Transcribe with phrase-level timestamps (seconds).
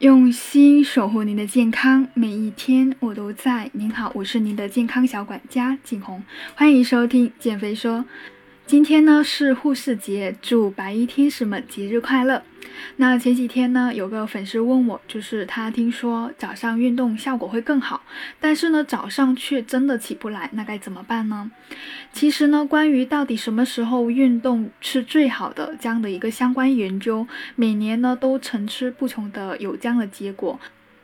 [0.00, 3.70] 用心守护您的健康，每一天我都在。
[3.72, 6.22] 您好，我是您的健康小管家景红，
[6.54, 8.04] 欢迎收听减肥说。
[8.66, 12.42] 今天呢是护士节，祝白衣天使们节日快乐。
[12.96, 18.02] 那前几天呢，有个粉丝问我，就是他听说早上运动效果会更好，
[18.40, 21.48] 但是呢早上却真的起不来，那该怎么办呢？
[22.12, 27.24] 其实呢，关于到底什么时候运动是最好的这样的一个相关研究，
[27.54, 30.58] 每年呢都层出不穷的有这样的结果。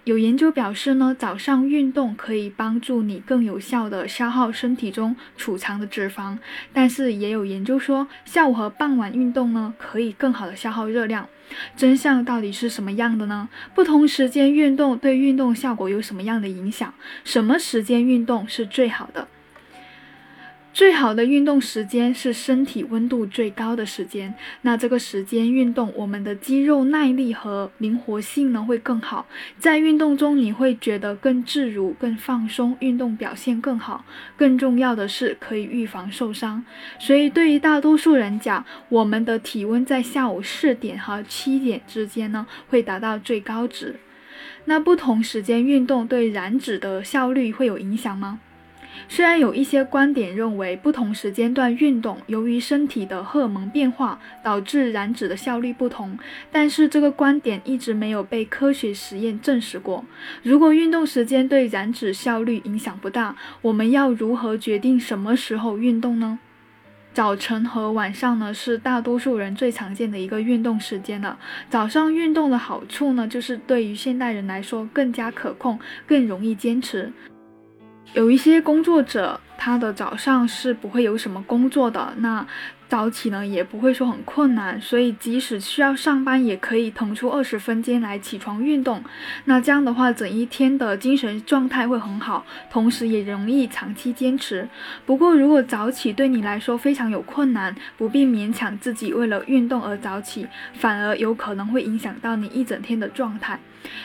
[0.04, 6.36] 有研究表示呢，早上运动可以帮助你更有效的消耗身体中储藏的脂肪，
[6.72, 11.28] 但是也有研究说，下午和傍晚运动呢，可以更好的消耗热量。
[11.76, 13.48] 真相到底是什么样的呢？
[13.76, 16.92] 不同时间运动对运动效果有什么样的影响？
[17.22, 19.28] 什么时间运动是最好的？
[20.74, 24.32] 最好的运动时间是身体温度最高的时间。
[24.62, 29.26] 那这个时间运动，我们的肌肉耐力和灵活性呢会更好。
[29.58, 34.06] 在运动中，你会觉得更自如、更放松，运动表现更好。
[34.34, 36.64] 更重要的是，可以预防受伤。
[36.98, 43.96] 所以，对于大多数人讲，我们的体温在下午四点和七点之间呢会达到最高值。
[44.64, 48.40] 那不同时间运动对燃脂的效率会有影响吗？
[49.08, 56.18] 虽然有一些观点认为不同时间段运动，由于身体的荷尔蒙变化导致燃脂的效率不同，
[56.50, 60.04] 但是这个观点一直没有被科学实验证实过。
[60.42, 66.38] 如果运动时间对燃脂效率影响不大，我们要如何决定什么时候运动呢？
[67.14, 71.38] 早晨和晚上呢是大多数人最常见的一个运动时间了。
[71.68, 77.12] 早上运动的好处呢，就是对于现代人来说更加可控，更容易坚持。
[78.14, 82.46] 有一些工作者，他的早上是不会有什么工作的，那
[82.92, 89.02] 早起呢也不会说很困难，所以即使需要上班，也可以腾出二十分钟来起床运动。
[89.46, 94.68] 那这样的话，整一天的精神状态会很好，同时也容易长期坚持。
[95.06, 103.58] 不过，如果早起对你来说非常有困难，不必勉强自己为了运动而早起，反而有可能会影响到你一整天的状态。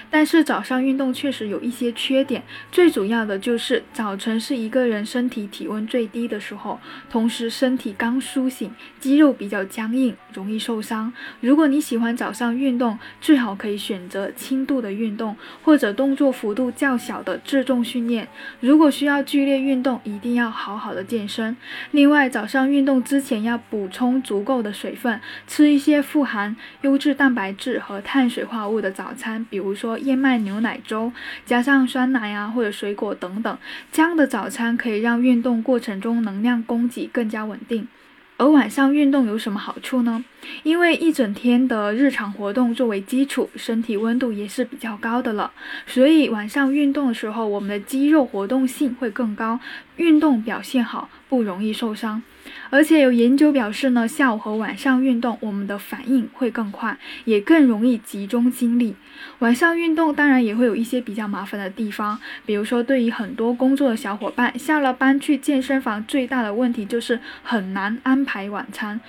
[0.09, 6.79] 但是早上运动确实有一些缺点，最主要的就是早晨是一个人身体体温最低的时候，
[7.11, 11.13] 同时身体刚苏醒，肌肉比较僵硬，容易受伤。
[11.39, 18.27] 如果你喜欢早上运动，最好可以选择轻度的运动，或者动作幅度较小的自重训练。
[18.59, 21.55] 如果需要剧烈运动，一定要好好的健身。
[21.91, 29.77] 另外，早上运动之前要补充足够的水分，吃一些富含优质蛋白质和碳水化合物的早餐，比如。
[29.77, 31.11] 说燕麦牛奶粥，
[31.45, 33.57] 加上酸奶啊或者水果等等，
[33.91, 37.87] 这样的早餐可以让运动过程中能量供给更加稳定。
[38.37, 40.23] 而晚上运动有什么好处呢？
[40.63, 45.51] 因为一整天的日常活动作为基础，身体温度也是比较高的了，
[45.85, 49.59] 所以晚上运动的时候，我们的肌肉活动性会更高，
[49.97, 52.21] 运动表现好，不容易受伤。
[52.69, 58.95] 而且有研究表示呢，下午和晚上运动，我们的反应会更快，也更容易集中精力。
[59.39, 69.01] 晚上运动当然也会有一些比较麻烦的地方，比如说对于很多工作的小伙伴，下了班去健身房最大的问题就是很难安排晚餐。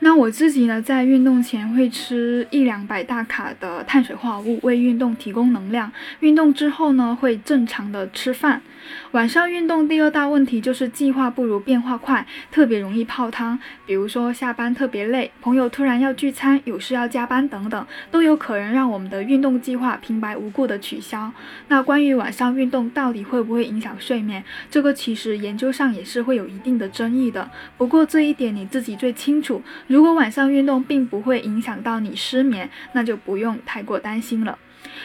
[0.00, 5.90] 那我自己呢，在运动前会吃一两百大卡的碳水化合物，为运动提供能量。
[6.20, 8.62] 运动之后呢，会正常的吃饭。
[9.10, 13.58] 晚上运动第二大问题就是计划不如变化快，特别容易泡汤。
[13.84, 21.30] 比如说下班特别累，朋友突然要聚餐，有事要加班等等，都有可能让我们的运动计划平白无故的取消。
[21.66, 27.50] 那关于晚上运动到底会不会影响睡眠，这个其实研究上也是会有一定的争议的。
[27.76, 29.60] 不过这一点你自己最清楚。
[29.88, 34.56] 如果晚上运动并不会影响到你失眠，那就不用太过担心了。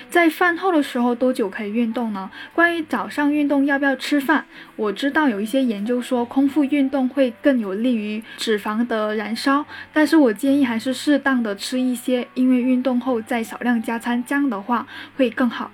[0.09, 2.29] 在饭后的时候多久可以运动呢？
[2.53, 4.45] 关于早上运动要不要吃饭，
[4.75, 15.71] 我知道有一些研究说空腹运动会更有利于脂肪的燃烧，但是我建议还是适当的吃一些，因为运动后再少量加餐，这样的话会更好。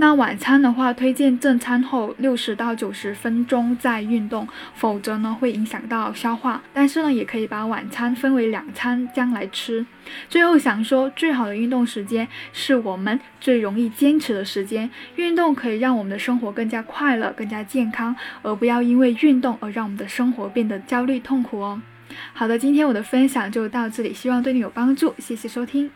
[0.00, 6.62] 那晚餐的话，推荐正餐后六十到九十分钟再运动，否则呢会影响到消化。
[6.72, 9.84] 但是呢，也可以把晚餐分为两餐将来吃。
[10.28, 14.88] 最后想说，最好的运动时间是我们最容易坚持的时间。
[15.16, 21.82] 运动可以让我们的生活更加快乐、更加健康，而不要因为运动而让我们的生活变得焦虑痛苦哦。
[22.32, 25.90] 好的，今天我的分享就到这里，希望对你有帮助，谢谢收听。